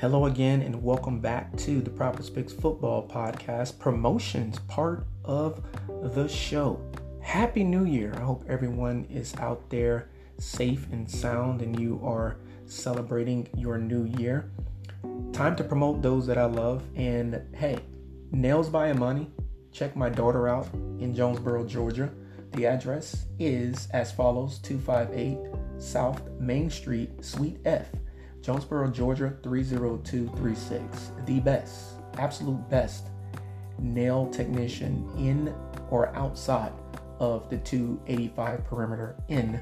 Hello 0.00 0.24
again, 0.24 0.62
and 0.62 0.82
welcome 0.82 1.20
back 1.20 1.54
to 1.58 1.82
the 1.82 1.90
Prophets 1.90 2.30
Picks 2.30 2.54
Football 2.54 3.06
Podcast 3.06 3.78
promotions 3.78 4.58
part 4.60 5.06
of 5.26 5.62
the 6.14 6.26
show. 6.26 6.80
Happy 7.20 7.62
New 7.62 7.84
Year! 7.84 8.14
I 8.16 8.20
hope 8.20 8.42
everyone 8.48 9.06
is 9.10 9.36
out 9.36 9.68
there 9.68 10.08
safe 10.38 10.90
and 10.90 11.08
sound, 11.08 11.60
and 11.60 11.78
you 11.78 12.00
are 12.02 12.38
celebrating 12.64 13.46
your 13.54 13.76
new 13.76 14.06
year. 14.16 14.50
Time 15.34 15.54
to 15.56 15.64
promote 15.64 16.00
those 16.00 16.26
that 16.28 16.38
I 16.38 16.46
love, 16.46 16.82
and 16.96 17.38
hey, 17.54 17.78
Nails 18.32 18.70
by 18.70 18.94
Money. 18.94 19.30
Check 19.70 19.96
my 19.96 20.08
daughter 20.08 20.48
out 20.48 20.66
in 20.98 21.14
Jonesboro, 21.14 21.66
Georgia. 21.66 22.10
The 22.52 22.64
address 22.64 23.26
is 23.38 23.86
as 23.92 24.10
follows 24.10 24.60
258 24.60 25.38
South 25.78 26.22
Main 26.40 26.70
Street, 26.70 27.22
Suite 27.22 27.60
F. 27.66 27.88
Jonesboro, 28.42 28.90
Georgia 28.90 29.34
30236. 29.42 31.12
The 31.26 31.40
best, 31.40 31.94
absolute 32.18 32.68
best 32.70 33.08
nail 33.78 34.28
technician 34.30 35.08
in 35.16 35.54
or 35.90 36.14
outside 36.16 36.72
of 37.18 37.48
the 37.50 37.58
285 37.58 38.64
perimeter 38.64 39.16
in 39.28 39.60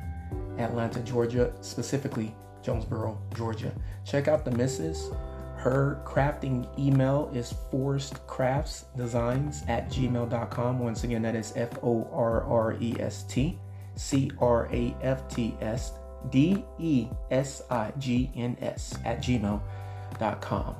Atlanta, 0.59 1.01
Georgia, 1.01 1.53
specifically 1.61 2.35
Jonesboro, 2.63 3.21
Georgia. 3.35 3.73
Check 4.05 4.29
out 4.29 4.45
the 4.45 4.53
missus. 4.53 5.11
Her 5.57 6.01
crafting 6.05 6.69
email 6.79 7.31
is 7.35 7.53
forrestcraftsdesigns 7.73 9.69
at 9.69 9.91
gmail.com. 9.91 10.79
Once 10.79 11.03
again, 11.05 11.23
that 11.23 11.35
is 11.35 11.53
F 11.57 11.83
O 11.83 12.09
R 12.13 12.45
R 12.45 12.77
E 12.81 12.95
S 13.01 13.25
T 13.25 13.59
C 13.97 14.31
R 14.41 14.69
A 14.73 14.95
F 15.03 15.29
T 15.29 15.57
S 15.61 15.98
D 16.31 16.65
E 16.79 17.09
S 17.31 17.63
I 17.71 17.93
G 17.99 18.31
N 18.35 18.57
S 18.61 18.99
at 19.05 19.23
gmail.com. 19.23 20.77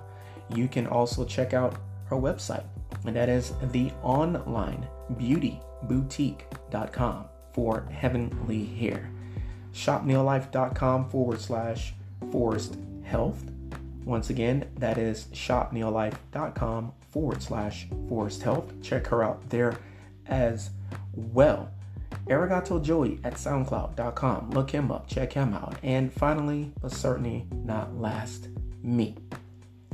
You 0.55 0.69
can 0.69 0.87
also 0.87 1.25
check 1.25 1.55
out 1.55 1.77
her 2.07 2.17
website, 2.17 2.65
and 3.05 3.15
that 3.15 3.29
is 3.29 3.53
the 3.73 3.93
online 4.03 4.87
beauty 5.17 5.61
boutique.com 5.83 7.27
for 7.53 7.87
heavenly 7.91 8.65
hair. 8.65 9.11
Shopneolife.com 9.73 11.09
forward 11.09 11.41
slash 11.41 11.95
forest 12.33 12.79
health. 13.05 13.43
Once 14.05 14.31
again, 14.31 14.69
that 14.77 14.97
is 14.97 15.27
shopneolife.com 15.33 16.93
forward 17.11 17.43
slash 17.43 17.87
forest 18.09 18.43
health. 18.43 18.73
Check 18.83 19.07
her 19.09 19.23
out 19.23 19.49
there 19.51 19.77
as 20.27 20.71
well. 21.15 21.71
Arigato 22.27 22.83
Joey 22.83 23.21
at 23.25 23.35
SoundCloud.com. 23.35 24.51
Look 24.51 24.71
him 24.71 24.91
up, 24.91 25.07
check 25.07 25.33
him 25.33 25.55
out. 25.55 25.77
And 25.83 26.13
finally, 26.13 26.73
but 26.81 26.93
certainly 26.93 27.47
not 27.51 27.97
last, 27.97 28.49
me. 28.83 29.17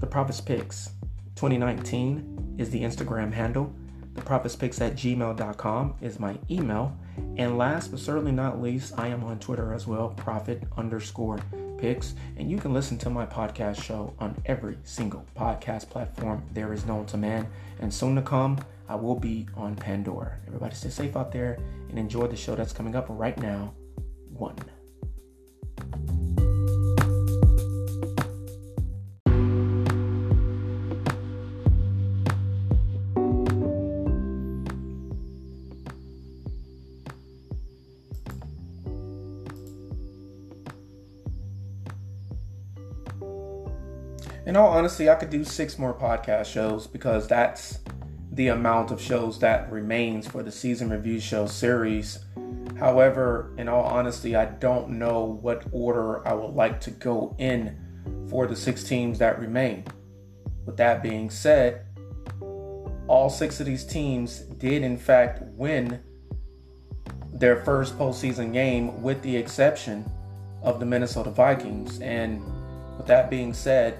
The 0.00 0.06
Prophets 0.06 0.40
Picks 0.40 0.90
2019 1.36 2.56
is 2.58 2.70
the 2.70 2.82
Instagram 2.82 3.32
handle. 3.32 3.74
The 4.14 4.22
Prophets 4.22 4.54
Picks 4.54 4.80
at 4.80 4.94
gmail.com 4.94 5.94
is 6.00 6.20
my 6.20 6.38
email. 6.50 6.96
And 7.36 7.58
last 7.58 7.90
but 7.90 8.00
certainly 8.00 8.32
not 8.32 8.60
least, 8.60 8.94
I 8.96 9.08
am 9.08 9.24
on 9.24 9.38
Twitter 9.38 9.72
as 9.72 9.86
well, 9.86 10.10
Prophet 10.10 10.62
underscore 10.76 11.38
picks. 11.78 12.14
And 12.36 12.50
you 12.50 12.58
can 12.58 12.72
listen 12.72 12.96
to 12.98 13.10
my 13.10 13.26
podcast 13.26 13.82
show 13.82 14.14
on 14.18 14.40
every 14.46 14.78
single 14.84 15.24
podcast 15.36 15.90
platform 15.90 16.44
there 16.52 16.72
is 16.72 16.86
known 16.86 17.06
to 17.06 17.16
man. 17.16 17.48
And 17.80 17.92
soon 17.92 18.14
to 18.16 18.22
come, 18.22 18.58
I 18.88 18.96
will 18.96 19.18
be 19.18 19.46
on 19.54 19.76
Pandora. 19.76 20.38
Everybody 20.46 20.74
stay 20.74 20.90
safe 20.90 21.16
out 21.16 21.32
there 21.32 21.58
and 21.88 21.98
enjoy 21.98 22.26
the 22.26 22.36
show 22.36 22.54
that's 22.54 22.72
coming 22.72 22.94
up 22.94 23.06
right 23.08 23.38
now. 23.38 23.74
One. 24.30 24.56
In 44.46 44.56
all 44.56 44.68
honesty, 44.68 45.08
I 45.08 45.14
could 45.14 45.30
do 45.30 45.42
six 45.42 45.78
more 45.78 45.94
podcast 45.94 46.44
shows 46.44 46.86
because 46.86 47.26
that's 47.26 47.78
the 48.34 48.48
amount 48.48 48.90
of 48.90 49.00
shows 49.00 49.38
that 49.38 49.70
remains 49.70 50.26
for 50.26 50.42
the 50.42 50.50
season 50.50 50.90
review 50.90 51.20
show 51.20 51.46
series. 51.46 52.18
However, 52.78 53.52
in 53.56 53.68
all 53.68 53.84
honesty, 53.84 54.34
I 54.34 54.46
don't 54.46 54.90
know 54.90 55.38
what 55.40 55.64
order 55.70 56.26
I 56.26 56.34
would 56.34 56.54
like 56.54 56.80
to 56.82 56.90
go 56.90 57.36
in 57.38 57.78
for 58.28 58.48
the 58.48 58.56
six 58.56 58.82
teams 58.82 59.18
that 59.20 59.38
remain. 59.38 59.84
With 60.66 60.76
that 60.78 61.02
being 61.02 61.30
said, 61.30 61.86
all 63.06 63.30
six 63.30 63.60
of 63.60 63.66
these 63.66 63.84
teams 63.84 64.40
did, 64.40 64.82
in 64.82 64.96
fact, 64.96 65.42
win 65.42 66.00
their 67.32 67.62
first 67.64 67.96
postseason 67.96 68.52
game, 68.52 69.00
with 69.02 69.22
the 69.22 69.36
exception 69.36 70.10
of 70.62 70.80
the 70.80 70.86
Minnesota 70.86 71.30
Vikings. 71.30 72.00
And 72.00 72.42
with 72.96 73.06
that 73.06 73.30
being 73.30 73.52
said, 73.52 73.98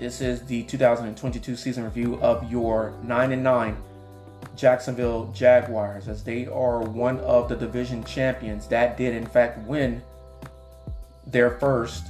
this 0.00 0.22
is 0.22 0.40
the 0.46 0.62
2022 0.62 1.54
season 1.56 1.84
review 1.84 2.18
of 2.22 2.50
your 2.50 2.94
9 3.04 3.32
and 3.32 3.44
9 3.44 3.76
Jacksonville 4.56 5.30
Jaguars, 5.34 6.08
as 6.08 6.24
they 6.24 6.46
are 6.46 6.80
one 6.80 7.20
of 7.20 7.50
the 7.50 7.54
division 7.54 8.02
champions 8.04 8.66
that 8.68 8.96
did, 8.96 9.14
in 9.14 9.26
fact, 9.26 9.58
win 9.66 10.02
their 11.26 11.50
first 11.58 12.06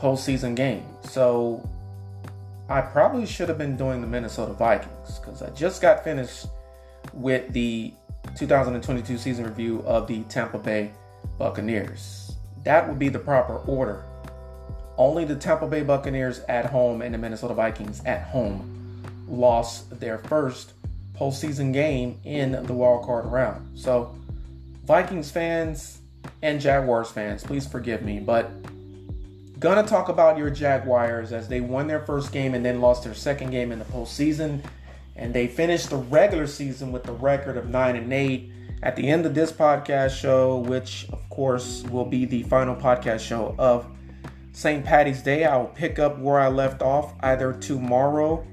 postseason 0.00 0.54
game. 0.54 0.86
So 1.02 1.68
I 2.68 2.80
probably 2.80 3.26
should 3.26 3.48
have 3.48 3.58
been 3.58 3.76
doing 3.76 4.00
the 4.00 4.06
Minnesota 4.06 4.52
Vikings 4.52 5.18
because 5.18 5.42
I 5.42 5.50
just 5.50 5.82
got 5.82 6.04
finished 6.04 6.46
with 7.12 7.52
the 7.52 7.92
2022 8.36 9.18
season 9.18 9.44
review 9.44 9.82
of 9.86 10.06
the 10.06 10.22
Tampa 10.24 10.58
Bay 10.58 10.92
Buccaneers. 11.36 12.36
That 12.62 12.88
would 12.88 13.00
be 13.00 13.08
the 13.08 13.18
proper 13.18 13.56
order 13.66 14.04
only 15.02 15.24
the 15.24 15.36
Tampa 15.36 15.66
Bay 15.66 15.82
Buccaneers 15.82 16.40
at 16.48 16.66
home 16.66 17.02
and 17.02 17.12
the 17.12 17.18
Minnesota 17.18 17.54
Vikings 17.54 18.02
at 18.04 18.22
home 18.22 18.68
lost 19.28 19.98
their 19.98 20.18
first 20.18 20.74
postseason 21.14 21.72
game 21.72 22.20
in 22.24 22.52
the 22.66 22.72
wild 22.72 23.04
card 23.04 23.26
round. 23.26 23.78
So, 23.78 24.14
Vikings 24.84 25.30
fans 25.30 25.98
and 26.40 26.60
Jaguars 26.60 27.10
fans, 27.10 27.42
please 27.42 27.66
forgive 27.66 28.02
me, 28.02 28.20
but 28.20 28.50
gonna 29.58 29.82
talk 29.82 30.08
about 30.08 30.38
your 30.38 30.50
Jaguars 30.50 31.32
as 31.32 31.48
they 31.48 31.60
won 31.60 31.86
their 31.88 32.00
first 32.00 32.32
game 32.32 32.54
and 32.54 32.64
then 32.64 32.80
lost 32.80 33.04
their 33.04 33.14
second 33.14 33.50
game 33.50 33.72
in 33.72 33.78
the 33.78 33.84
postseason, 33.86 34.62
and 35.16 35.34
they 35.34 35.48
finished 35.48 35.90
the 35.90 35.96
regular 35.96 36.46
season 36.46 36.92
with 36.92 37.02
the 37.04 37.12
record 37.12 37.56
of 37.56 37.68
nine 37.68 37.96
and 37.96 38.12
eight. 38.12 38.50
At 38.84 38.96
the 38.96 39.08
end 39.08 39.26
of 39.26 39.34
this 39.34 39.52
podcast 39.52 40.10
show, 40.10 40.58
which 40.58 41.06
of 41.12 41.28
course 41.28 41.84
will 41.84 42.04
be 42.04 42.24
the 42.24 42.42
final 42.44 42.74
podcast 42.74 43.20
show 43.20 43.54
of 43.58 43.86
St. 44.52 44.84
Patty's 44.84 45.22
Day, 45.22 45.44
I 45.44 45.56
will 45.56 45.66
pick 45.66 45.98
up 45.98 46.18
where 46.18 46.38
I 46.38 46.48
left 46.48 46.82
off 46.82 47.14
either 47.20 47.54
tomorrow, 47.54 48.46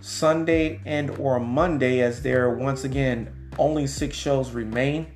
Sunday, 0.00 0.80
and 0.84 1.10
or 1.18 1.40
Monday 1.40 2.00
as 2.00 2.22
there 2.22 2.50
once 2.50 2.84
again 2.84 3.50
only 3.58 3.86
6 3.86 4.16
shows 4.16 4.52
remain. 4.52 5.06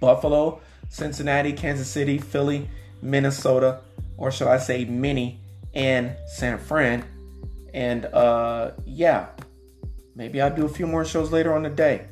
Buffalo, 0.00 0.60
Cincinnati, 0.88 1.52
Kansas 1.52 1.88
City, 1.88 2.18
Philly, 2.18 2.68
Minnesota, 3.02 3.80
or 4.16 4.30
should 4.30 4.48
I 4.48 4.58
say 4.58 4.84
Mini 4.84 5.40
and 5.74 6.16
San 6.26 6.58
Fran. 6.58 7.04
And 7.74 8.06
uh 8.06 8.70
yeah, 8.86 9.26
maybe 10.14 10.40
I'll 10.40 10.54
do 10.54 10.64
a 10.64 10.68
few 10.68 10.86
more 10.86 11.04
shows 11.04 11.32
later 11.32 11.54
on 11.54 11.62
the 11.62 11.70
day. 11.70 12.06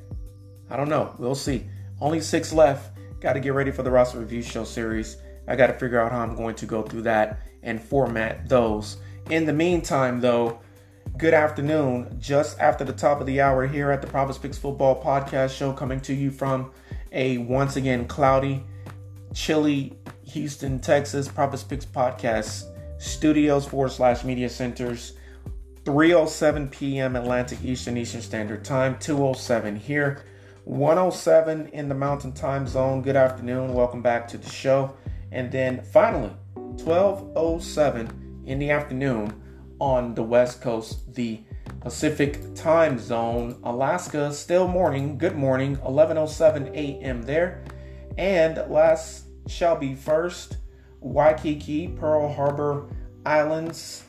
I 0.68 0.76
don't 0.76 0.88
know. 0.88 1.14
We'll 1.18 1.34
see. 1.34 1.66
Only 2.00 2.20
6 2.20 2.52
left. 2.52 2.98
Got 3.20 3.34
to 3.34 3.40
get 3.40 3.54
ready 3.54 3.70
for 3.70 3.82
the 3.82 3.90
roster 3.90 4.18
review 4.18 4.42
show 4.42 4.64
series. 4.64 5.16
I 5.46 5.56
got 5.56 5.68
to 5.68 5.74
figure 5.74 6.00
out 6.00 6.12
how 6.12 6.20
I'm 6.20 6.34
going 6.34 6.54
to 6.56 6.66
go 6.66 6.82
through 6.82 7.02
that 7.02 7.40
and 7.62 7.82
format 7.82 8.48
those. 8.48 8.98
In 9.30 9.46
the 9.46 9.52
meantime, 9.52 10.20
though, 10.20 10.60
good 11.16 11.34
afternoon. 11.34 12.16
Just 12.20 12.58
after 12.60 12.84
the 12.84 12.92
top 12.92 13.20
of 13.20 13.26
the 13.26 13.40
hour 13.40 13.66
here 13.66 13.90
at 13.90 14.00
the 14.00 14.06
Prophets 14.06 14.38
Picks 14.38 14.58
Football 14.58 15.02
Podcast 15.02 15.56
Show, 15.56 15.72
coming 15.72 16.00
to 16.02 16.14
you 16.14 16.30
from 16.30 16.72
a 17.12 17.38
once 17.38 17.76
again 17.76 18.06
cloudy, 18.06 18.64
chilly 19.32 19.98
Houston, 20.24 20.80
Texas 20.80 21.28
Prophets 21.28 21.62
Picks 21.62 21.86
Podcast 21.86 22.64
Studios 22.98 23.66
forward 23.66 23.92
slash 23.92 24.24
media 24.24 24.48
centers. 24.48 25.14
3:07 25.84 26.70
p.m. 26.70 27.14
Atlantic 27.14 27.62
Eastern 27.62 27.98
Eastern 27.98 28.22
Standard 28.22 28.64
Time, 28.64 28.94
2:07 28.96 29.76
here, 29.76 30.24
107 30.64 31.68
in 31.68 31.90
the 31.90 31.94
Mountain 31.94 32.32
Time 32.32 32.66
Zone. 32.66 33.02
Good 33.02 33.16
afternoon. 33.16 33.74
Welcome 33.74 34.00
back 34.00 34.26
to 34.28 34.38
the 34.38 34.48
show. 34.48 34.94
And 35.34 35.50
then 35.50 35.82
finally, 35.82 36.30
1207 36.54 38.42
in 38.46 38.58
the 38.60 38.70
afternoon 38.70 39.34
on 39.80 40.14
the 40.14 40.22
West 40.22 40.62
Coast, 40.62 41.12
the 41.12 41.40
Pacific 41.80 42.54
time 42.54 42.98
zone. 43.00 43.58
Alaska, 43.64 44.32
still 44.32 44.68
morning. 44.68 45.18
Good 45.18 45.36
morning. 45.36 45.72
1107 45.72 46.68
a.m. 46.74 47.22
there. 47.22 47.64
And 48.16 48.64
last 48.70 49.26
shall 49.48 49.76
be 49.76 49.96
first, 49.96 50.58
Waikiki, 51.00 51.88
Pearl 51.88 52.32
Harbor 52.32 52.86
Islands. 53.26 54.04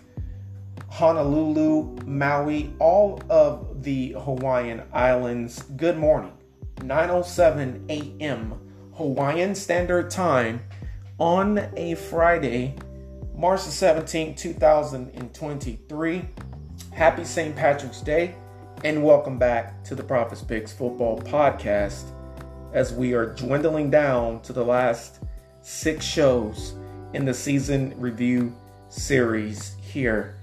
Honolulu, 0.90 1.98
Maui, 2.06 2.74
all 2.80 3.20
of 3.32 3.84
the 3.84 4.12
Hawaiian 4.12 4.84
Islands. 4.94 5.64
Good 5.76 5.98
morning. 5.98 6.34
9:07 6.78 7.90
a.m. 7.90 8.54
Hawaiian 8.94 9.56
Standard 9.56 10.10
Time 10.10 10.62
on 11.20 11.70
a 11.78 11.96
Friday, 11.96 12.76
March 13.36 13.64
the 13.64 13.70
17th, 13.70 14.38
2023. 14.38 16.26
Happy 16.92 17.24
St. 17.24 17.56
Patrick's 17.56 18.02
Day 18.02 18.36
and 18.84 19.02
welcome 19.04 19.38
back 19.38 19.84
to 19.86 19.96
the 19.96 20.04
Prophets 20.04 20.42
Picks 20.42 20.74
Football 20.74 21.20
Podcast 21.22 22.12
as 22.74 22.94
we 22.94 23.14
are 23.14 23.34
dwindling 23.34 23.90
down 23.90 24.42
to 24.42 24.52
the 24.52 24.64
last 24.64 25.22
6 25.62 26.04
shows 26.04 26.76
in 27.14 27.24
the 27.24 27.34
season 27.34 27.94
review 27.98 28.54
series 28.90 29.76
here 29.82 30.38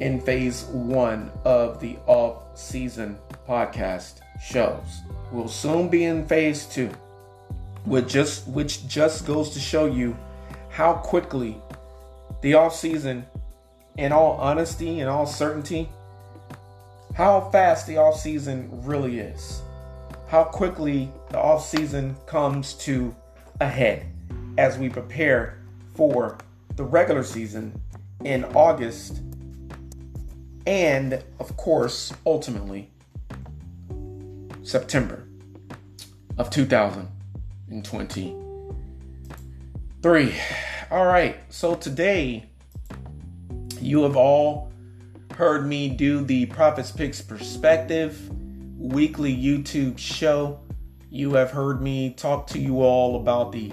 in 0.00 0.20
phase 0.20 0.64
one 0.64 1.30
of 1.44 1.80
the 1.80 1.98
off 2.06 2.56
season 2.58 3.18
podcast 3.46 4.20
shows. 4.42 5.02
We'll 5.30 5.48
soon 5.48 5.88
be 5.88 6.04
in 6.04 6.26
phase 6.26 6.64
two, 6.64 6.90
which 7.88 8.08
just 8.08 8.46
which 8.48 8.86
just 8.86 9.26
goes 9.26 9.50
to 9.50 9.60
show 9.60 9.86
you 9.86 10.16
how 10.68 10.94
quickly 10.94 11.60
the 12.42 12.54
off 12.54 12.74
season, 12.74 13.26
in 13.96 14.12
all 14.12 14.32
honesty 14.36 15.00
and 15.00 15.08
all 15.08 15.26
certainty, 15.26 15.88
how 17.14 17.40
fast 17.50 17.86
the 17.86 17.96
off 17.96 18.18
season 18.18 18.68
really 18.84 19.18
is. 19.18 19.62
How 20.28 20.44
quickly 20.44 21.10
the 21.30 21.38
off 21.38 21.66
season 21.66 22.16
comes 22.26 22.74
to 22.74 23.14
a 23.60 23.66
head 23.66 24.06
as 24.58 24.78
we 24.78 24.88
prepare 24.88 25.58
for 25.94 26.38
the 26.76 26.84
regular 26.84 27.24
season 27.24 27.80
in 28.24 28.44
August 28.54 29.22
and 30.68 31.24
of 31.40 31.56
course, 31.56 32.12
ultimately, 32.26 32.90
September 34.62 35.26
of 36.36 36.50
2023. 37.68 40.34
All 40.90 41.06
right, 41.06 41.36
so 41.50 41.74
today 41.74 42.46
you 43.80 44.02
have 44.02 44.16
all 44.16 44.72
heard 45.34 45.66
me 45.66 45.88
do 45.88 46.24
the 46.24 46.46
Prophets 46.46 46.90
Picks 46.90 47.20
Perspective 47.20 48.18
weekly 48.78 49.36
YouTube 49.36 49.98
show. 49.98 50.60
You 51.10 51.34
have 51.34 51.50
heard 51.50 51.82
me 51.82 52.14
talk 52.14 52.46
to 52.48 52.58
you 52.58 52.82
all 52.82 53.16
about 53.16 53.52
the 53.52 53.72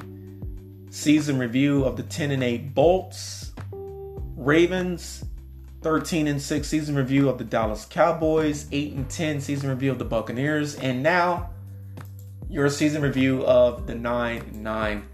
season 0.89 1.39
review 1.39 1.85
of 1.85 1.97
the 1.97 2.03
10 2.03 2.31
and 2.31 2.43
8 2.43 2.73
Bolts, 2.73 3.51
Ravens, 4.35 5.23
13 5.81 6.27
and 6.27 6.41
6 6.41 6.67
season 6.67 6.95
review 6.95 7.29
of 7.29 7.37
the 7.37 7.43
Dallas 7.43 7.85
Cowboys, 7.85 8.67
8 8.71 8.93
and 8.93 9.07
10 9.09 9.41
season 9.41 9.69
review 9.69 9.91
of 9.91 9.99
the 9.99 10.05
Buccaneers, 10.05 10.75
and 10.75 11.03
now 11.03 11.49
your 12.49 12.69
season 12.69 13.01
review 13.01 13.43
of 13.45 13.87
the 13.87 13.95
9 13.95 14.51
9 14.53 15.09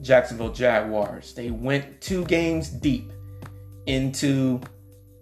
Jacksonville 0.00 0.52
Jaguars. 0.52 1.34
They 1.34 1.50
went 1.50 2.00
two 2.00 2.24
games 2.24 2.68
deep 2.68 3.12
into 3.86 4.60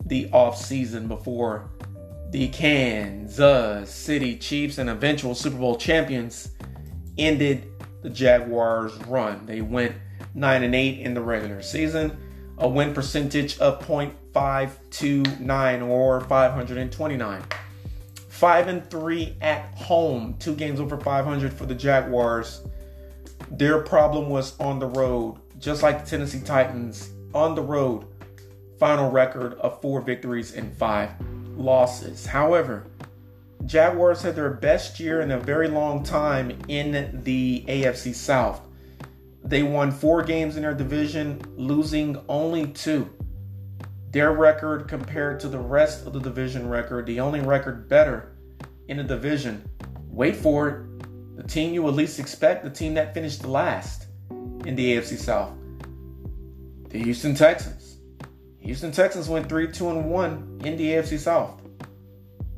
the 0.07 0.29
offseason 0.31 1.09
before 1.09 1.71
the 2.31 2.49
Kansas 2.49 3.91
City 3.91 4.37
Chiefs 4.37 4.79
and 4.79 4.91
eventual 4.91 5.35
Super 5.35 5.57
Bowl 5.57 5.77
champions 5.77 6.51
ended 7.17 7.71
the 8.03 8.11
Jaguars' 8.11 8.95
run. 9.07 9.45
They 9.47 9.61
went 9.61 9.97
9 10.35 10.63
and 10.63 10.75
8 10.75 11.01
in 11.01 11.15
the 11.15 11.21
regular 11.21 11.63
season, 11.63 12.17
a 12.59 12.69
win 12.69 12.95
percentage 12.95 13.59
of 13.59 13.85
0. 13.87 14.13
529 14.39 15.83
or 15.83 16.21
529. 16.21 17.43
5 18.39 18.69
and 18.69 18.89
3 18.89 19.37
at 19.41 19.75
home, 19.75 20.37
two 20.39 20.55
games 20.55 20.79
over 20.79 20.97
500 20.97 21.53
for 21.53 21.67
the 21.67 21.75
Jaguars. 21.75 22.63
Their 23.51 23.81
problem 23.81 24.31
was 24.31 24.57
on 24.61 24.79
the 24.79 24.87
road, 24.87 25.41
just 25.59 25.83
like 25.83 26.05
the 26.05 26.09
Tennessee 26.09 26.43
Titans 26.43 27.11
on 27.35 27.57
the 27.57 27.63
road. 27.63 28.07
Final 28.79 29.11
record 29.11 29.55
of 29.55 29.81
4 29.83 30.03
victories 30.03 30.55
and 30.55 30.73
5 30.77 31.11
losses. 31.57 32.27
However, 32.27 32.87
Jaguars 33.67 34.23
had 34.23 34.37
their 34.37 34.51
best 34.51 35.01
year 35.01 35.21
in 35.21 35.33
a 35.33 35.41
very 35.41 35.67
long 35.67 36.05
time 36.05 36.57
in 36.69 37.21
the 37.25 37.65
AFC 37.67 38.15
South. 38.15 38.61
They 39.43 39.65
won 39.65 39.91
4 39.91 40.23
games 40.23 40.55
in 40.55 40.63
their 40.63 40.75
division, 40.75 41.43
losing 41.57 42.17
only 42.29 42.69
2 42.69 43.11
their 44.11 44.33
record 44.33 44.89
compared 44.89 45.39
to 45.41 45.49
the 45.49 45.59
rest 45.59 46.07
of 46.07 46.13
the 46.13 46.21
division 46.21 46.69
record, 46.69 47.07
the 47.07 47.21
only 47.21 47.41
record 47.41 47.89
better 47.89 48.37
in 48.89 48.97
the 48.97 49.05
division. 49.05 49.69
Wait 50.09 50.37
for 50.37 50.69
it. 50.69 51.37
The 51.37 51.43
team 51.43 51.75
you 51.75 51.83
would 51.83 51.95
least 51.95 52.19
expect, 52.19 52.65
the 52.65 52.71
team 52.71 52.95
that 52.95 53.15
finished 53.15 53.45
last 53.45 54.07
in 54.65 54.75
the 54.75 54.97
AFC 54.97 55.19
South. 55.19 55.53
The 56.89 57.03
Houston 57.03 57.35
Texans. 57.35 57.99
Houston 58.61 58.93
Texans 58.93 59.29
went 59.29 59.49
3 59.49 59.71
2 59.71 59.91
and 59.91 60.11
1 60.11 60.61
in 60.65 60.77
the 60.77 60.93
AFC 60.93 61.19
South. 61.19 61.61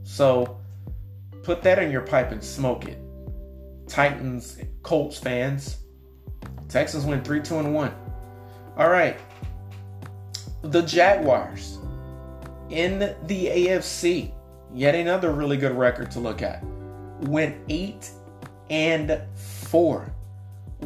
So 0.05 0.61
put 1.43 1.63
that 1.63 1.79
in 1.81 1.91
your 1.91 2.03
pipe 2.03 2.31
and 2.31 2.43
smoke 2.43 2.87
it. 2.87 2.99
Titans, 3.89 4.59
Colts 4.83 5.19
fans. 5.19 5.79
Texans 6.69 7.05
went 7.05 7.25
3 7.25 7.43
2 7.43 7.59
and 7.59 7.75
1. 7.75 7.95
All 8.77 8.89
right 8.89 9.19
the 10.63 10.83
Jaguars 10.83 11.79
in 12.69 12.99
the 12.99 13.47
AFC, 13.47 14.31
yet 14.75 14.95
another 14.95 15.33
really 15.33 15.57
good 15.57 15.77
record 15.77 16.11
to 16.13 16.21
look 16.21 16.43
at, 16.43 16.63
went 17.23 17.57
8 17.69 18.11
and 18.71 19.21
4. 19.35 20.13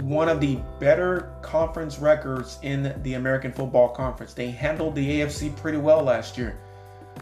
One 0.00 0.28
of 0.28 0.40
the 0.40 0.58
better 0.80 1.32
conference 1.42 1.98
records 1.98 2.58
in 2.62 3.00
the 3.02 3.14
American 3.14 3.52
Football 3.52 3.90
Conference. 3.90 4.34
They 4.34 4.50
handled 4.50 4.94
the 4.94 5.20
AFC 5.20 5.56
pretty 5.56 5.78
well 5.78 6.02
last 6.02 6.36
year. 6.36 6.58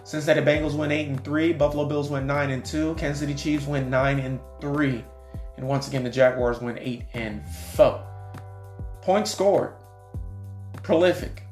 Cincinnati 0.04 0.40
Bengals 0.40 0.74
went 0.74 0.90
8 0.90 1.08
and 1.08 1.24
3, 1.24 1.52
Buffalo 1.52 1.84
Bills 1.84 2.08
went 2.08 2.26
9 2.26 2.50
and 2.50 2.64
2, 2.64 2.94
Kansas 2.94 3.20
City 3.20 3.34
Chiefs 3.34 3.66
went 3.66 3.88
9 3.88 4.18
and 4.20 4.40
3. 4.60 5.04
And 5.56 5.68
once 5.68 5.86
again 5.88 6.02
the 6.02 6.10
Jaguars 6.10 6.60
went 6.60 6.78
8 6.80 7.02
and 7.14 7.46
4. 7.74 8.02
Points 9.02 9.30
scored. 9.32 9.74
Prolific 10.82 11.42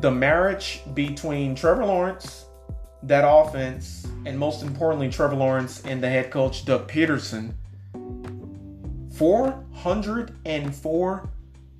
the 0.00 0.10
marriage 0.10 0.82
between 0.94 1.54
Trevor 1.54 1.84
Lawrence, 1.84 2.46
that 3.02 3.24
offense, 3.26 4.06
and 4.24 4.38
most 4.38 4.62
importantly, 4.62 5.10
Trevor 5.10 5.36
Lawrence 5.36 5.82
and 5.84 6.02
the 6.02 6.08
head 6.08 6.30
coach, 6.30 6.64
Doug 6.64 6.90
Pederson. 6.90 7.52
404 9.14 11.30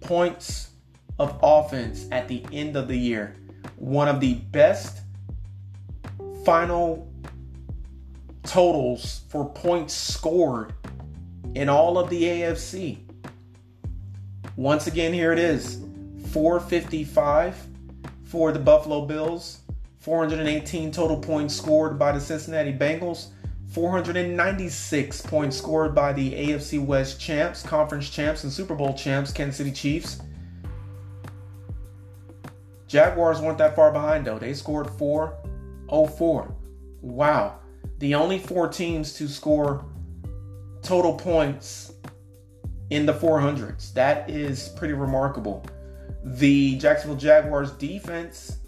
points 0.01 0.71
of 1.19 1.39
offense 1.43 2.07
at 2.11 2.29
the 2.29 2.45
end 2.53 2.77
of 2.77 2.89
the 2.89 2.97
year. 2.97 3.37
One 3.77 4.09
of 4.09 4.21
the 4.21 4.35
best 4.35 5.01
final 6.45 7.11
totals 8.43 9.23
for 9.29 9.49
points 9.49 9.95
scored 9.95 10.75
in 11.55 11.69
all 11.69 11.99
of 11.99 12.11
the 12.11 12.23
AFC. 12.23 12.99
Once 14.57 14.87
again, 14.87 15.13
here 15.13 15.33
it 15.33 15.39
is 15.39 15.83
455 16.33 17.69
for 18.33 18.51
the 18.51 18.59
Buffalo 18.59 19.05
Bills, 19.05 19.59
418 19.99 20.91
total 20.91 21.19
points 21.19 21.55
scored 21.55 21.99
by 21.99 22.13
the 22.13 22.19
Cincinnati 22.19 22.73
Bengals, 22.73 23.27
496 23.73 25.21
points 25.21 25.59
scored 25.59 25.95
by 25.95 26.15
the 26.15 26.33
AFC 26.33 26.83
West 26.83 27.21
champs, 27.21 27.63
conference 27.63 28.09
champs, 28.09 28.43
and 28.43 28.51
Super 28.51 28.75
Bowl 28.75 28.95
champs, 28.95 29.33
Kansas 29.33 29.59
City 29.59 29.71
Chiefs. 29.71 30.23
Jaguars 32.89 33.43
weren't 33.43 33.59
that 33.59 33.77
far 33.77 33.93
behind 33.93 34.25
though. 34.25 34.39
They 34.39 34.55
scored 34.55 34.89
404. 34.89 36.55
Wow. 37.03 37.59
The 37.99 38.15
only 38.15 38.39
four 38.39 38.67
teams 38.67 39.13
to 39.19 39.29
score 39.29 39.85
total 40.81 41.17
points 41.17 41.93
in 42.89 43.05
the 43.05 43.13
400s. 43.13 43.93
That 43.93 44.31
is 44.31 44.71
pretty 44.71 44.95
remarkable. 44.95 45.67
The 46.25 46.77
Jacksonville 46.77 47.17
Jaguars 47.17 47.73
defense, 47.73 48.59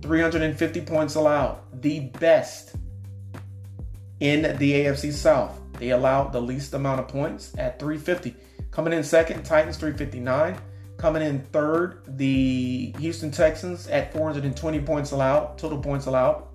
350 0.00 0.80
points 0.82 1.16
allowed, 1.16 1.60
the 1.82 2.00
best 2.18 2.76
in 4.20 4.56
the 4.58 4.72
AFC 4.72 5.12
South. 5.12 5.60
They 5.78 5.90
allowed 5.90 6.32
the 6.32 6.40
least 6.40 6.72
amount 6.72 7.00
of 7.00 7.08
points 7.08 7.52
at 7.58 7.78
350. 7.78 8.34
Coming 8.70 8.94
in 8.94 9.04
second, 9.04 9.44
Titans 9.44 9.76
359. 9.76 10.56
Coming 10.96 11.22
in 11.22 11.40
third, 11.52 12.02
the 12.06 12.94
Houston 12.98 13.30
Texans 13.30 13.88
at 13.88 14.12
420 14.12 14.80
points 14.80 15.10
allowed, 15.10 15.58
total 15.58 15.78
points 15.78 16.06
allowed 16.06 16.46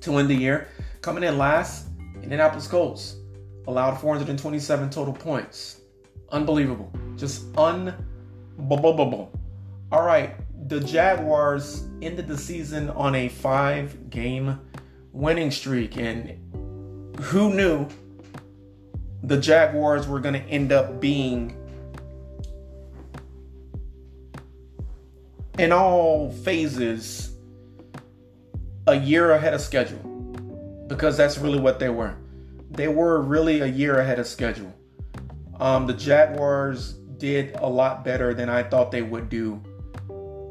to 0.00 0.18
end 0.18 0.28
the 0.28 0.34
year. 0.34 0.68
Coming 1.00 1.22
in 1.22 1.38
last, 1.38 1.86
Indianapolis 2.22 2.66
Colts 2.66 3.16
allowed 3.66 3.98
427 3.98 4.90
total 4.90 5.14
points. 5.14 5.80
Unbelievable. 6.30 6.92
Just 7.16 7.44
unbelievable 7.56 8.11
Blah, 8.58 8.78
blah, 8.78 8.92
blah, 8.92 9.04
blah. 9.04 9.26
All 9.90 10.04
right, 10.04 10.34
the 10.68 10.80
Jaguars 10.80 11.88
ended 12.00 12.28
the 12.28 12.38
season 12.38 12.90
on 12.90 13.14
a 13.14 13.28
five 13.28 14.10
game 14.10 14.58
winning 15.12 15.50
streak. 15.50 15.96
And 15.96 16.38
who 17.20 17.52
knew 17.54 17.88
the 19.22 19.36
Jaguars 19.36 20.06
were 20.06 20.20
going 20.20 20.34
to 20.34 20.48
end 20.48 20.72
up 20.72 21.00
being, 21.00 21.56
in 25.58 25.72
all 25.72 26.30
phases, 26.30 27.36
a 28.86 28.94
year 28.94 29.32
ahead 29.32 29.54
of 29.54 29.60
schedule? 29.60 29.98
Because 30.88 31.16
that's 31.16 31.38
really 31.38 31.60
what 31.60 31.78
they 31.78 31.88
were. 31.88 32.14
They 32.70 32.88
were 32.88 33.20
really 33.20 33.60
a 33.60 33.66
year 33.66 33.98
ahead 33.98 34.18
of 34.18 34.26
schedule. 34.26 34.72
Um, 35.60 35.86
the 35.86 35.94
Jaguars 35.94 36.98
did 37.22 37.54
a 37.60 37.68
lot 37.68 38.04
better 38.04 38.34
than 38.34 38.48
I 38.48 38.64
thought 38.64 38.90
they 38.90 39.02
would 39.02 39.28
do 39.28 39.62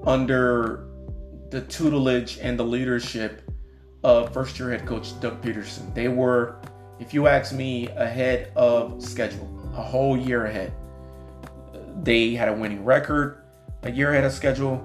under 0.07 0.87
the 1.49 1.59
tutelage 1.63 2.37
and 2.41 2.57
the 2.57 2.63
leadership 2.63 3.41
of 4.05 4.33
first 4.33 4.57
year 4.57 4.69
head 4.69 4.85
coach 4.85 5.19
Doug 5.19 5.41
Pederson. 5.41 5.93
They 5.93 6.07
were, 6.07 6.61
if 6.97 7.13
you 7.13 7.27
ask 7.27 7.53
me, 7.53 7.89
ahead 7.89 8.53
of 8.55 9.03
schedule, 9.03 9.49
a 9.75 9.81
whole 9.81 10.15
year 10.15 10.45
ahead. 10.45 10.71
They 12.03 12.35
had 12.35 12.47
a 12.47 12.53
winning 12.53 12.85
record 12.85 13.43
a 13.83 13.91
year 13.91 14.11
ahead 14.11 14.23
of 14.23 14.31
schedule. 14.31 14.81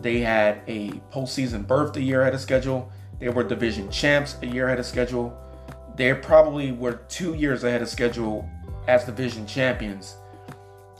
They 0.00 0.20
had 0.20 0.62
a 0.66 0.88
postseason 1.12 1.66
berth 1.66 1.96
a 1.96 2.02
year 2.02 2.22
ahead 2.22 2.32
of 2.32 2.40
schedule. 2.40 2.90
They 3.18 3.28
were 3.28 3.44
division 3.44 3.90
champs 3.90 4.36
a 4.40 4.46
year 4.46 4.68
ahead 4.68 4.80
of 4.80 4.86
schedule. 4.86 5.38
They 5.96 6.14
probably 6.14 6.72
were 6.72 6.94
two 7.10 7.34
years 7.34 7.62
ahead 7.62 7.82
of 7.82 7.90
schedule 7.90 8.48
as 8.88 9.04
division 9.04 9.46
champions. 9.46 10.16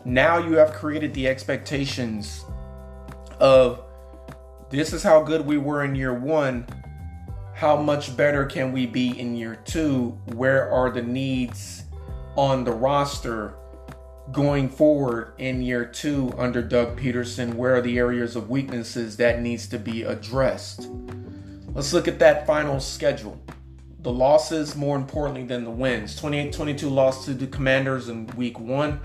Now 0.07 0.39
you 0.39 0.53
have 0.53 0.73
created 0.73 1.13
the 1.15 1.27
expectations 1.27 2.45
of 3.41 3.83
this 4.71 4.93
is 4.93 5.03
how 5.03 5.21
good 5.21 5.45
we 5.45 5.59
were 5.59 5.83
in 5.83 5.97
year 5.97 6.15
one. 6.15 6.65
How 7.55 7.77
much 7.77 8.17
better 8.17 8.47
can 8.47 8.71
we 8.71 8.87
be 8.87 9.19
in 9.19 9.35
year 9.35 9.57
two? 9.57 10.11
Where 10.35 10.71
are 10.71 10.91
the 10.91 11.03
needs 11.03 11.83
on 12.37 12.63
the 12.63 12.71
roster 12.71 13.55
going 14.31 14.69
forward 14.69 15.33
in 15.39 15.61
year 15.61 15.85
two 15.85 16.33
under 16.39 16.63
Doug 16.63 16.97
Pederson? 16.97 17.55
Where 17.55 17.75
are 17.75 17.83
the 17.83 17.99
areas 17.99 18.37
of 18.37 18.49
weaknesses 18.49 19.17
that 19.17 19.43
needs 19.43 19.67
to 19.67 19.79
be 19.79 20.05
addressed? 20.05 20.89
Let's 21.75 21.93
look 21.93 22.07
at 22.07 22.21
that 22.21 22.47
final 22.47 22.79
schedule. 22.79 23.43
The 24.03 24.13
losses, 24.13 24.77
more 24.77 24.97
importantly 24.97 25.43
than 25.43 25.65
the 25.65 25.71
wins. 25.71 26.15
28 26.15 26.53
22 26.53 26.89
loss 26.89 27.25
to 27.25 27.35
the 27.35 27.49
Commanders 27.49 28.09
in 28.09 28.29
week 28.37 28.61
one, 28.61 29.01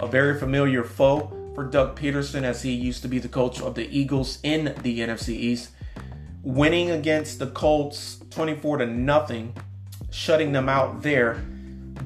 a 0.00 0.06
very 0.06 0.38
familiar 0.38 0.84
foe 0.84 1.32
for 1.54 1.64
Doug 1.64 1.98
Pederson 1.98 2.42
as 2.42 2.62
he 2.62 2.72
used 2.72 3.02
to 3.02 3.08
be 3.08 3.18
the 3.18 3.28
coach 3.28 3.60
of 3.60 3.74
the 3.74 3.86
Eagles 3.96 4.38
in 4.42 4.74
the 4.82 5.00
NFC 5.00 5.30
East. 5.30 5.70
Winning 6.42 6.90
against 6.90 7.38
the 7.38 7.46
Colts 7.48 8.18
24 8.30 8.78
to 8.78 8.86
nothing, 8.86 9.54
shutting 10.10 10.52
them 10.52 10.68
out 10.68 11.02
there. 11.02 11.42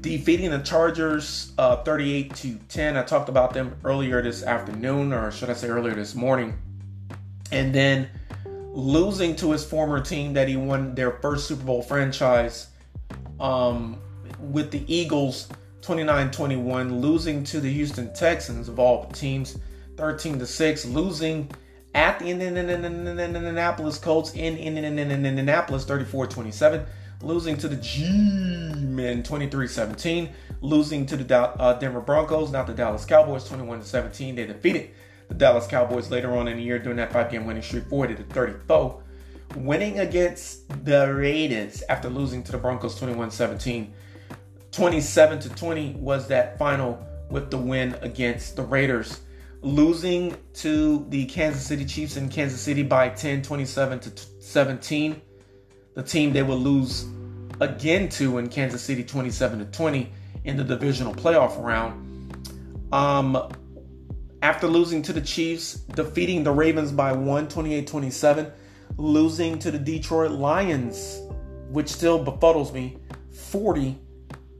Defeating 0.00 0.50
the 0.50 0.60
Chargers 0.60 1.52
uh, 1.58 1.82
38 1.82 2.34
to 2.36 2.54
10. 2.68 2.96
I 2.96 3.02
talked 3.02 3.28
about 3.28 3.54
them 3.54 3.74
earlier 3.84 4.22
this 4.22 4.44
afternoon, 4.44 5.12
or 5.12 5.32
should 5.32 5.50
I 5.50 5.54
say 5.54 5.68
earlier 5.68 5.94
this 5.94 6.14
morning. 6.14 6.56
And 7.50 7.74
then 7.74 8.08
losing 8.72 9.34
to 9.36 9.50
his 9.50 9.64
former 9.64 10.00
team 10.00 10.34
that 10.34 10.46
he 10.46 10.56
won 10.56 10.94
their 10.94 11.12
first 11.12 11.48
Super 11.48 11.64
Bowl 11.64 11.82
franchise 11.82 12.68
um, 13.40 13.98
with 14.38 14.70
the 14.70 14.84
Eagles 14.94 15.48
29-21 15.88 17.00
losing 17.00 17.42
to 17.44 17.60
the 17.60 17.72
Houston 17.72 18.12
Texans 18.12 18.68
of 18.68 18.78
all 18.78 19.06
teams 19.06 19.56
13 19.96 20.38
to 20.38 20.46
6 20.46 20.84
losing 20.84 21.50
at 21.94 22.18
the 22.18 22.26
Indianapolis 22.26 23.96
Colts 23.96 24.34
in 24.34 24.58
Indianapolis 24.58 25.86
34-27 25.86 26.86
losing 27.22 27.56
to 27.56 27.68
the 27.68 27.76
G-men 27.76 29.22
23-17 29.22 30.30
losing 30.60 31.06
to 31.06 31.16
the 31.16 31.38
uh, 31.38 31.72
Denver 31.78 32.02
Broncos 32.02 32.52
not 32.52 32.66
the 32.66 32.74
Dallas 32.74 33.06
Cowboys 33.06 33.48
21 33.48 33.82
17 33.82 34.34
they 34.34 34.46
defeated 34.46 34.90
the 35.28 35.34
Dallas 35.34 35.66
Cowboys 35.66 36.10
later 36.10 36.36
on 36.36 36.48
in 36.48 36.58
the 36.58 36.62
year 36.62 36.78
during 36.78 36.98
that 36.98 37.14
five 37.14 37.30
game 37.30 37.46
winning 37.46 37.62
streak 37.62 37.86
40 37.86 38.16
to 38.16 38.24
34 38.24 39.02
winning 39.56 40.00
against 40.00 40.68
the 40.84 41.14
Raiders 41.14 41.82
after 41.88 42.10
losing 42.10 42.42
to 42.42 42.52
the 42.52 42.58
Broncos 42.58 42.94
21 42.98 43.30
17 43.30 43.94
27 44.78 45.40
to 45.40 45.48
20 45.48 45.96
was 45.98 46.28
that 46.28 46.56
final 46.56 47.04
with 47.30 47.50
the 47.50 47.58
win 47.58 47.96
against 48.00 48.54
the 48.54 48.62
Raiders. 48.62 49.22
Losing 49.60 50.36
to 50.54 51.04
the 51.08 51.26
Kansas 51.26 51.66
City 51.66 51.84
Chiefs 51.84 52.16
in 52.16 52.28
Kansas 52.28 52.60
City 52.60 52.84
by 52.84 53.08
10, 53.08 53.42
27 53.42 53.98
to 53.98 54.12
17. 54.38 55.20
The 55.94 56.02
team 56.04 56.32
they 56.32 56.44
will 56.44 56.60
lose 56.60 57.06
again 57.60 58.08
to 58.10 58.38
in 58.38 58.48
Kansas 58.48 58.80
City 58.80 59.02
27 59.02 59.58
to 59.58 59.64
20 59.64 60.12
in 60.44 60.56
the 60.56 60.62
divisional 60.62 61.12
playoff 61.12 61.60
round. 61.60 62.54
Um, 62.92 63.50
after 64.42 64.68
losing 64.68 65.02
to 65.02 65.12
the 65.12 65.20
Chiefs, 65.20 65.74
defeating 65.74 66.44
the 66.44 66.52
Ravens 66.52 66.92
by 66.92 67.10
1, 67.10 67.48
28 67.48 67.84
27, 67.84 68.52
losing 68.96 69.58
to 69.58 69.72
the 69.72 69.78
Detroit 69.78 70.30
Lions, 70.30 71.20
which 71.68 71.88
still 71.88 72.24
befuddles 72.24 72.72
me, 72.72 72.98
40 73.32 73.98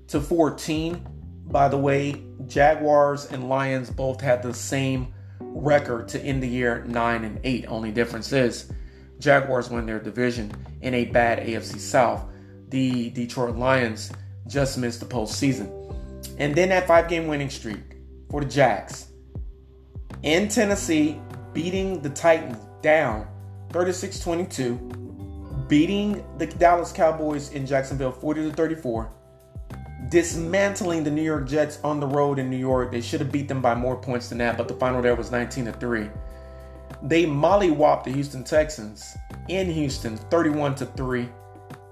to 0.09 0.21
14. 0.21 1.07
By 1.47 1.69
the 1.69 1.79
way, 1.79 2.23
Jaguars 2.47 3.27
and 3.27 3.49
Lions 3.49 3.91
both 3.91 4.21
had 4.21 4.43
the 4.43 4.53
same 4.53 5.15
record 5.41 6.09
to 6.09 6.21
end 6.21 6.43
the 6.43 6.49
year 6.49 6.85
9 6.85 7.25
and 7.25 7.41
8. 7.45 7.67
Only 7.69 7.91
difference 7.91 8.33
is 8.33 8.73
Jaguars 9.19 9.71
win 9.71 9.87
their 9.87 9.99
division 9.99 10.53
in 10.83 10.95
a 10.95 11.07
bad 11.07 11.41
AFC 11.41 11.79
South. 11.79 12.27
The 12.69 13.11
Detroit 13.11 13.57
Lions 13.57 14.12
just 14.47 14.79
missed 14.79 15.00
the 15.00 15.07
postseason. 15.07 15.75
And 16.38 16.55
then 16.55 16.69
that 16.69 16.87
five 16.87 17.09
game 17.09 17.27
winning 17.27 17.50
streak 17.50 17.97
for 18.31 18.43
the 18.43 18.47
Jags 18.49 19.12
in 20.23 20.49
Tennessee, 20.49 21.21
beating 21.53 22.03
the 22.03 22.11
Titans 22.11 22.59
down 22.83 23.27
36 23.71 24.21
22, 24.21 24.77
beating 25.69 26.25
the 26.38 26.47
Dallas 26.47 26.93
Cowboys 26.93 27.53
in 27.53 27.67
Jacksonville 27.67 28.12
40 28.12 28.50
to 28.50 28.53
34 28.53 29.12
dismantling 30.09 31.05
the 31.05 31.11
New 31.11 31.23
York 31.23 31.47
Jets 31.47 31.79
on 31.85 32.00
the 32.00 32.07
road 32.07 32.38
in 32.38 32.49
New 32.49 32.57
York. 32.57 32.91
They 32.91 33.00
should 33.00 33.21
have 33.21 33.33
beat 33.33 33.49
them 33.49 33.61
by 33.61 33.75
more 33.75 33.97
points 33.97 34.29
than 34.29 34.38
that, 34.38 34.57
but 34.57 34.69
the 34.69 34.75
final 34.75 35.03
there 35.03 35.15
was 35.15 35.31
19 35.31 35.67
to 35.67 35.73
3. 35.73 36.11
They 37.03 37.25
mollywopped 37.25 38.05
the 38.05 38.12
Houston 38.12 38.43
Texans 38.43 39.17
in 39.49 39.71
Houston 39.71 40.17
31 40.17 40.75
to 40.77 40.87
3. 40.87 41.29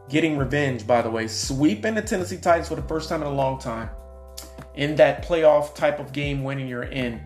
Getting 0.09 0.39
revenge, 0.39 0.87
by 0.87 1.03
the 1.03 1.11
way, 1.11 1.27
sweeping 1.27 1.95
the 1.95 2.03
Tennessee 2.03 2.39
Titans 2.39 2.69
for 2.69 2.77
the 2.77 2.83
first 2.83 3.09
time 3.09 3.23
in 3.23 3.29
a 3.29 3.35
long 3.35 3.59
time. 3.59 3.91
In 4.75 4.95
that 4.97 5.25
playoff 5.27 5.75
type 5.75 5.99
of 5.99 6.13
game 6.13 6.45
winning 6.45 6.69
you're 6.69 6.85
in 6.85 7.21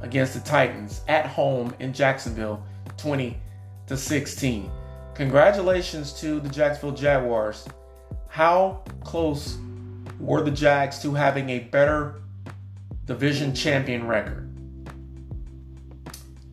against 0.00 0.34
the 0.34 0.40
Titans 0.40 1.02
at 1.06 1.26
home 1.26 1.74
in 1.78 1.92
Jacksonville 1.92 2.62
20 2.96 3.38
to 3.86 3.96
16. 3.96 4.70
Congratulations 5.14 6.12
to 6.20 6.40
the 6.40 6.48
Jacksonville 6.48 6.96
Jaguars. 6.96 7.68
How 8.28 8.82
close 9.04 9.58
were 10.24 10.42
the 10.42 10.50
Jags 10.50 11.00
to 11.02 11.12
having 11.14 11.50
a 11.50 11.58
better 11.58 12.22
division 13.04 13.54
champion 13.54 14.06
record. 14.06 14.50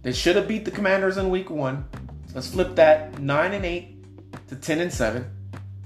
They 0.03 0.11
should 0.11 0.35
have 0.35 0.47
beat 0.47 0.65
the 0.65 0.71
Commanders 0.71 1.17
in 1.17 1.29
week 1.29 1.49
1. 1.49 1.85
Let's 2.33 2.49
flip 2.49 2.75
that 2.75 3.19
9 3.19 3.53
and 3.53 3.65
8 3.65 4.47
to 4.49 4.55
10 4.55 4.79
and 4.79 4.93
7. 4.93 5.25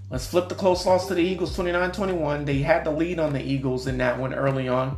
Let's 0.09 0.27
flip 0.27 0.49
the 0.49 0.55
close 0.55 0.85
loss 0.85 1.07
to 1.07 1.15
the 1.15 1.21
Eagles 1.21 1.55
29-21. 1.57 2.45
They 2.45 2.59
had 2.59 2.83
the 2.83 2.91
lead 2.91 3.19
on 3.19 3.33
the 3.33 3.41
Eagles 3.41 3.87
in 3.87 3.97
that 3.97 4.17
one 4.17 4.33
early 4.33 4.67
on. 4.67 4.97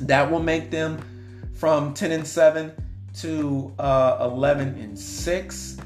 That 0.00 0.30
will 0.30 0.42
make 0.42 0.70
them 0.70 1.50
from 1.54 1.94
10 1.94 2.12
and 2.12 2.26
7 2.26 2.72
to 3.20 3.72
uh, 3.78 4.18
11 4.20 4.68
and 4.78 4.98
6. 4.98 5.76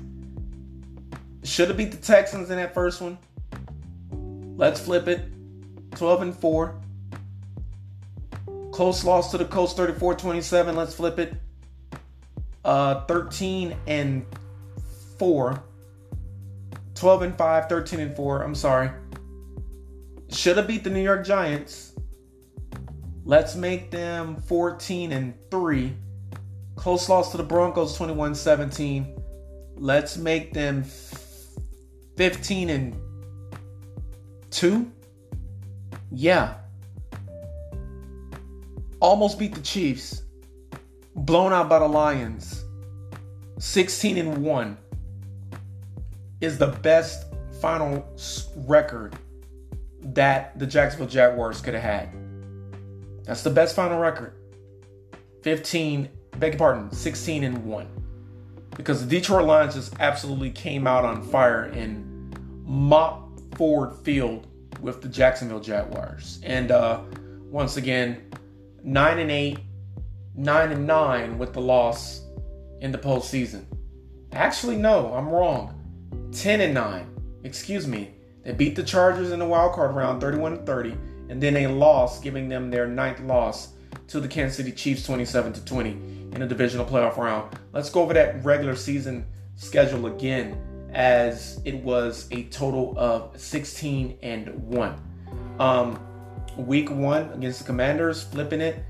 Should 1.44 1.68
have 1.68 1.76
beat 1.76 1.92
the 1.92 1.98
Texans 1.98 2.50
in 2.50 2.56
that 2.56 2.74
first 2.74 3.00
one. 3.00 3.18
Let's 4.56 4.80
flip 4.80 5.08
it 5.08 5.24
12 5.94 6.22
and 6.22 6.36
4. 6.36 6.80
Close 8.72 9.04
loss 9.04 9.30
to 9.30 9.38
the 9.38 9.44
Colts 9.44 9.72
34 9.74 10.14
27. 10.14 10.76
Let's 10.76 10.94
flip 10.94 11.18
it. 11.18 11.34
Uh, 12.64 13.04
13 13.06 13.76
and 13.86 14.24
4. 15.18 15.62
12 16.94 17.22
and 17.22 17.38
5, 17.38 17.68
13 17.68 18.00
and 18.00 18.16
4. 18.16 18.42
I'm 18.42 18.54
sorry. 18.54 18.90
Should 20.30 20.58
have 20.58 20.66
beat 20.66 20.84
the 20.84 20.90
New 20.90 21.02
York 21.02 21.24
Giants. 21.26 21.94
Let's 23.24 23.54
make 23.54 23.90
them 23.90 24.40
14 24.42 25.12
and 25.12 25.34
3. 25.50 25.94
Close 26.76 27.08
loss 27.08 27.30
to 27.32 27.36
the 27.36 27.42
Broncos 27.42 27.96
21 27.96 28.34
17. 28.34 29.16
Let's 29.76 30.16
make 30.16 30.52
them 30.52 30.84
15 32.16 32.70
and 32.70 32.96
2. 34.50 34.92
Yeah. 36.10 36.54
Almost 39.00 39.38
beat 39.38 39.54
the 39.54 39.60
Chiefs. 39.60 40.22
Blown 41.14 41.52
out 41.52 41.68
by 41.68 41.78
the 41.78 41.88
Lions. 41.88 42.64
16 43.58 44.18
and 44.18 44.38
1 44.38 44.76
is 46.40 46.58
the 46.58 46.68
best 46.68 47.26
final 47.60 48.06
record 48.56 49.14
that 50.02 50.58
the 50.58 50.66
Jacksonville 50.66 51.08
Jaguars 51.08 51.60
could 51.60 51.74
have 51.74 51.82
had. 51.82 52.08
That's 53.24 53.42
the 53.42 53.50
best 53.50 53.76
final 53.76 53.98
record. 53.98 54.34
15, 55.42 56.08
beg 56.38 56.52
your 56.52 56.58
pardon, 56.58 56.90
16 56.90 57.44
and 57.44 57.64
1. 57.64 57.88
Because 58.76 59.06
the 59.06 59.18
Detroit 59.18 59.46
Lions 59.46 59.74
just 59.74 59.94
absolutely 60.00 60.50
came 60.50 60.86
out 60.86 61.04
on 61.04 61.22
fire 61.22 61.64
and 61.64 62.34
mopped 62.64 63.56
Ford 63.56 63.94
Field 64.04 64.46
with 64.80 65.02
the 65.02 65.08
Jacksonville 65.08 65.60
Jaguars. 65.60 66.40
And 66.42 66.70
uh, 66.70 67.02
once 67.50 67.76
again, 67.76 68.30
9 68.82 69.18
and 69.18 69.30
8, 69.30 69.58
9 70.36 70.72
and 70.72 70.86
9 70.86 71.38
with 71.38 71.52
the 71.52 71.60
loss 71.60 72.22
in 72.80 72.92
the 72.92 72.98
postseason. 72.98 73.64
Actually, 74.32 74.76
no, 74.76 75.12
I'm 75.14 75.28
wrong. 75.28 75.76
10 76.32 76.60
and 76.60 76.74
9. 76.74 77.40
Excuse 77.44 77.86
me. 77.86 78.14
They 78.44 78.52
beat 78.52 78.76
the 78.76 78.82
Chargers 78.82 79.32
in 79.32 79.38
the 79.38 79.46
wild 79.46 79.74
card 79.74 79.94
round 79.94 80.20
31 80.20 80.64
30, 80.64 80.96
and 81.28 81.42
then 81.42 81.56
a 81.56 81.66
loss, 81.66 82.20
giving 82.20 82.48
them 82.48 82.70
their 82.70 82.86
ninth 82.86 83.20
loss 83.20 83.74
to 84.08 84.20
the 84.20 84.28
Kansas 84.28 84.56
City 84.56 84.72
Chiefs 84.72 85.04
27 85.04 85.52
20, 85.52 85.90
in 86.34 86.42
a 86.42 86.46
divisional 86.46 86.86
playoff 86.86 87.16
round. 87.16 87.54
Let's 87.72 87.90
go 87.90 88.02
over 88.02 88.14
that 88.14 88.42
regular 88.44 88.76
season 88.76 89.26
schedule 89.56 90.06
again 90.06 90.69
as 90.92 91.60
it 91.64 91.76
was 91.76 92.28
a 92.30 92.44
total 92.44 92.94
of 92.98 93.38
16 93.40 94.18
and 94.22 94.48
1. 94.68 94.94
Um, 95.58 96.00
week 96.56 96.90
1 96.90 97.32
against 97.32 97.60
the 97.60 97.64
Commanders, 97.64 98.22
flipping 98.22 98.60
it. 98.60 98.84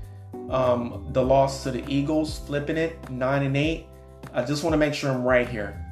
Um, 0.49 1.07
the 1.11 1.23
loss 1.23 1.63
to 1.63 1.71
the 1.71 1.83
Eagles, 1.87 2.39
flipping 2.39 2.77
it, 2.77 3.09
9 3.09 3.43
and 3.43 3.57
8. 3.57 3.85
I 4.33 4.43
just 4.43 4.63
want 4.63 4.73
to 4.73 4.77
make 4.77 4.93
sure 4.93 5.11
I'm 5.11 5.23
right 5.23 5.47
here. 5.47 5.85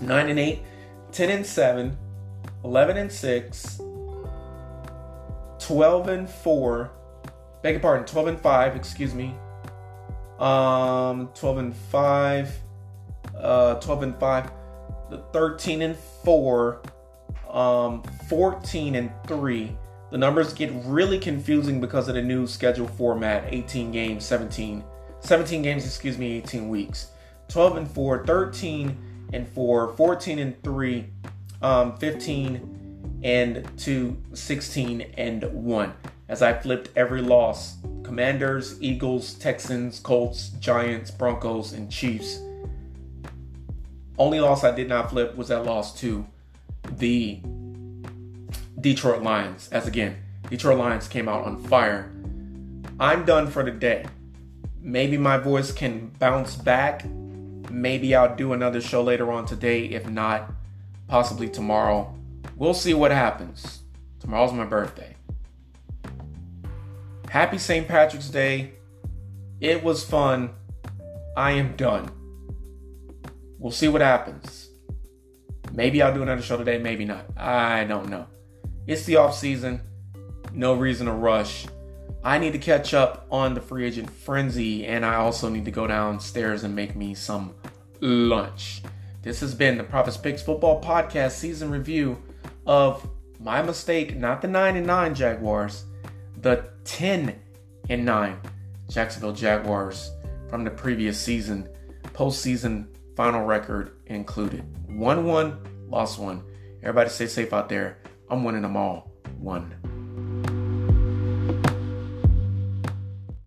9 0.00 0.28
and 0.28 0.38
8, 0.38 0.62
10 1.12 1.30
and 1.30 1.46
7, 1.46 1.96
11 2.64 2.96
and 2.96 3.12
6, 3.12 3.80
12 5.58 6.08
and 6.08 6.28
4, 6.28 6.90
beg 7.62 7.74
your 7.74 7.80
pardon, 7.80 8.04
12 8.06 8.26
and 8.28 8.40
5, 8.40 8.76
excuse 8.76 9.14
me. 9.14 9.34
Um, 10.38 11.30
12 11.34 11.58
and 11.58 11.76
5, 11.76 12.58
uh, 13.36 13.74
12 13.76 14.02
and 14.02 14.18
5, 14.18 14.50
13 15.32 15.82
and 15.82 15.96
4, 16.24 16.82
um, 17.50 18.02
14 18.28 18.94
and 18.94 19.10
3. 19.26 19.76
The 20.10 20.18
numbers 20.18 20.52
get 20.52 20.70
really 20.84 21.18
confusing 21.18 21.80
because 21.80 22.08
of 22.08 22.14
the 22.14 22.22
new 22.22 22.46
schedule 22.46 22.86
format 22.86 23.44
18 23.48 23.90
games, 23.92 24.24
17, 24.24 24.84
17 25.20 25.62
games, 25.62 25.86
excuse 25.86 26.18
me, 26.18 26.36
18 26.38 26.68
weeks. 26.68 27.08
12 27.48 27.76
and 27.78 27.90
4, 27.90 28.26
13 28.26 29.28
and 29.32 29.48
4, 29.48 29.94
14 29.96 30.38
and 30.38 30.62
3, 30.62 31.06
um, 31.62 31.96
15 31.96 33.20
and 33.22 33.66
2, 33.78 34.16
16 34.32 35.00
and 35.16 35.44
1. 35.44 35.92
As 36.28 36.42
I 36.42 36.52
flipped 36.54 36.90
every 36.96 37.22
loss 37.22 37.76
Commanders, 38.02 38.76
Eagles, 38.82 39.34
Texans, 39.34 39.98
Colts, 39.98 40.50
Giants, 40.60 41.10
Broncos, 41.10 41.72
and 41.72 41.90
Chiefs. 41.90 42.40
Only 44.22 44.38
loss 44.38 44.62
I 44.62 44.70
did 44.70 44.88
not 44.88 45.10
flip 45.10 45.36
was 45.36 45.48
that 45.48 45.64
loss 45.64 45.98
to 45.98 46.24
the 46.88 47.40
Detroit 48.80 49.20
Lions. 49.20 49.68
As 49.72 49.88
again, 49.88 50.16
Detroit 50.48 50.78
Lions 50.78 51.08
came 51.08 51.28
out 51.28 51.44
on 51.44 51.60
fire. 51.64 52.08
I'm 53.00 53.24
done 53.24 53.48
for 53.48 53.64
the 53.64 53.72
day. 53.72 54.06
Maybe 54.80 55.16
my 55.18 55.38
voice 55.38 55.72
can 55.72 56.12
bounce 56.20 56.54
back. 56.54 57.04
Maybe 57.68 58.14
I'll 58.14 58.36
do 58.36 58.52
another 58.52 58.80
show 58.80 59.02
later 59.02 59.32
on 59.32 59.44
today. 59.44 59.86
If 59.86 60.08
not, 60.08 60.52
possibly 61.08 61.48
tomorrow. 61.48 62.16
We'll 62.54 62.74
see 62.74 62.94
what 62.94 63.10
happens. 63.10 63.80
Tomorrow's 64.20 64.52
my 64.52 64.66
birthday. 64.66 65.16
Happy 67.28 67.58
St. 67.58 67.88
Patrick's 67.88 68.28
Day. 68.28 68.74
It 69.60 69.82
was 69.82 70.04
fun. 70.04 70.50
I 71.36 71.50
am 71.50 71.74
done. 71.74 72.21
We'll 73.62 73.70
see 73.70 73.86
what 73.86 74.00
happens. 74.00 74.70
Maybe 75.72 76.02
I'll 76.02 76.12
do 76.12 76.22
another 76.22 76.42
show 76.42 76.56
today, 76.56 76.78
maybe 76.78 77.04
not. 77.04 77.26
I 77.36 77.84
don't 77.84 78.08
know. 78.08 78.26
It's 78.88 79.04
the 79.04 79.16
off 79.16 79.36
season. 79.36 79.80
No 80.52 80.74
reason 80.74 81.06
to 81.06 81.12
rush. 81.12 81.66
I 82.24 82.38
need 82.38 82.54
to 82.54 82.58
catch 82.58 82.92
up 82.92 83.24
on 83.30 83.54
the 83.54 83.60
free 83.60 83.86
agent 83.86 84.10
frenzy, 84.10 84.84
and 84.84 85.06
I 85.06 85.14
also 85.14 85.48
need 85.48 85.64
to 85.66 85.70
go 85.70 85.86
downstairs 85.86 86.64
and 86.64 86.74
make 86.74 86.96
me 86.96 87.14
some 87.14 87.54
lunch. 88.00 88.82
This 89.22 89.38
has 89.38 89.54
been 89.54 89.78
the 89.78 89.84
Prophets 89.84 90.16
Picks 90.16 90.42
Football 90.42 90.82
Podcast 90.82 91.32
season 91.32 91.70
review 91.70 92.20
of 92.66 93.08
my 93.38 93.62
mistake, 93.62 94.16
not 94.16 94.42
the 94.42 94.48
9 94.48 94.74
and 94.74 94.86
9 94.88 95.14
Jaguars, 95.14 95.84
the 96.40 96.64
10 96.82 97.38
and 97.88 98.04
9 98.04 98.40
Jacksonville 98.88 99.32
Jaguars 99.32 100.10
from 100.48 100.64
the 100.64 100.70
previous 100.70 101.20
season, 101.20 101.68
postseason 102.12 102.88
final 103.16 103.44
record 103.44 103.96
included. 104.06 104.64
1 104.88 105.24
1, 105.24 105.88
lost 105.88 106.18
1. 106.18 106.42
Everybody 106.82 107.10
stay 107.10 107.26
safe 107.26 107.52
out 107.52 107.68
there. 107.68 107.98
I'm 108.28 108.44
winning 108.44 108.62
them 108.62 108.76
all. 108.76 109.10
1 109.38 109.91